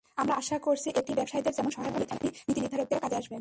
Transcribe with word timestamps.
আমরা 0.21 0.33
আশা 0.41 0.57
করছি, 0.67 0.87
এটি 0.99 1.11
ব্যবসায়ীদের 1.19 1.53
যেমন 1.57 1.71
সহায়ক 1.75 1.93
হবে, 1.95 2.07
তেমনি 2.09 2.29
নীতিনির্ধারকদেরও 2.47 3.01
কাজে 3.03 3.15
আসবে। 3.15 3.29